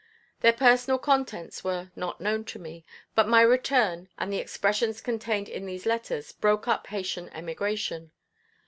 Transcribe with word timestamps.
Their 0.39 0.53
personal 0.53 0.97
contents 0.97 1.63
were 1.63 1.91
not 1.95 2.19
known 2.19 2.43
to 2.45 2.57
me, 2.57 2.83
but 3.13 3.27
my 3.27 3.41
return 3.41 4.09
and 4.17 4.33
the 4.33 4.39
expressions 4.39 4.99
contained 4.99 5.47
in 5.47 5.67
these 5.67 5.85
letters 5.85 6.31
broke 6.31 6.67
up 6.67 6.87
Haytian 6.87 7.29
emigration. 7.33 8.09